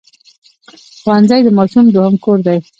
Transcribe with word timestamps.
ښوونځی 1.01 1.41
د 1.43 1.49
ماشوم 1.57 1.85
دوهم 1.89 2.15
کور 2.23 2.37
دی 2.47 2.57